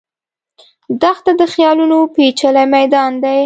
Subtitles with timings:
[1.01, 3.39] دښته د خیالونو پېچلی میدان دی.